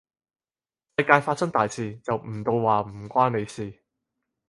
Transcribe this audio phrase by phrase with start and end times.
[0.97, 3.83] 世界發生大事，就唔到話唔關你事